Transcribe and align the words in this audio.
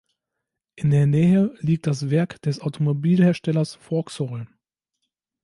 In 0.75 0.89
der 0.89 1.05
Nähe 1.05 1.53
liegt 1.59 1.85
das 1.85 2.09
Werk 2.09 2.41
des 2.41 2.59
Automobilherstellers 2.59 3.75
Vauxhall. 3.75 4.47